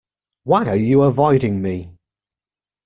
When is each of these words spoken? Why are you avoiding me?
Why 0.45 0.67
are 0.67 0.77
you 0.77 1.03
avoiding 1.03 1.61
me? 1.61 1.95